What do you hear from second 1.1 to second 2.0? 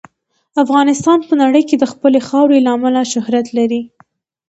په نړۍ کې د